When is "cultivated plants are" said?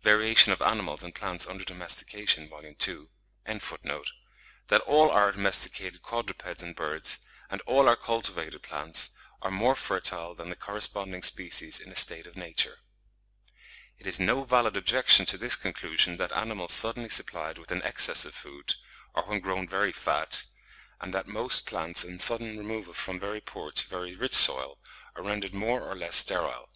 7.96-9.50